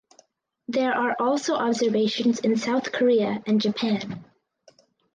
[0.67, 4.25] There are also observations in South Korea and Japan.